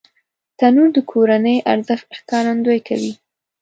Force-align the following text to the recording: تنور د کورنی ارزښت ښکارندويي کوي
تنور 0.57 0.89
د 0.95 0.99
کورنی 1.11 1.55
ارزښت 1.73 2.07
ښکارندويي 2.19 2.81
کوي 2.87 3.13